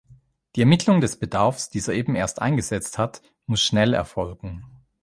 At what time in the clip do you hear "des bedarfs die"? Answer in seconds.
0.99-1.79